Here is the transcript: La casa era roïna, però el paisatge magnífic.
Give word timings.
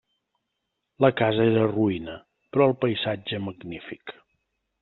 La 1.05 1.11
casa 1.19 1.45
era 1.51 1.67
roïna, 1.73 2.17
però 2.57 2.67
el 2.71 2.75
paisatge 2.87 3.45
magnífic. 3.51 4.19